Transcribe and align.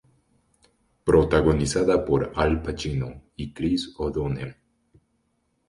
Protagonizada 1.03 2.03
por 2.03 2.31
Al 2.35 2.63
Pacino 2.63 3.21
y 3.35 3.53
Chris 3.53 3.93
O'Donnell. 3.99 4.55